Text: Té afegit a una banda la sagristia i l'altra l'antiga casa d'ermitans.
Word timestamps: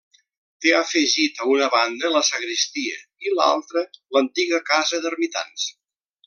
Té 0.65 0.69
afegit 0.77 1.41
a 1.43 1.49
una 1.55 1.67
banda 1.75 2.11
la 2.15 2.21
sagristia 2.29 2.97
i 3.29 3.35
l'altra 3.37 3.85
l'antiga 4.17 4.63
casa 4.71 5.03
d'ermitans. 5.05 5.69